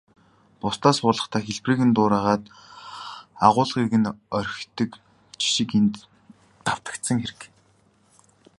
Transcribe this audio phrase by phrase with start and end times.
[0.59, 2.43] Бусдаас хуулахдаа хэлбэрийг нь дуурайгаад,
[3.47, 4.91] агуулгыг нь орхидог
[5.41, 5.95] жишиг энд
[6.65, 7.41] давтагдсан хэрэг.